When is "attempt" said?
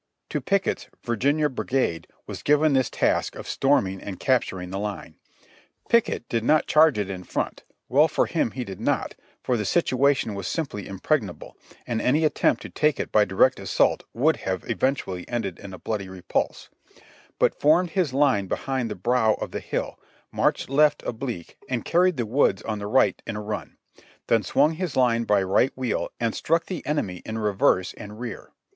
12.25-12.63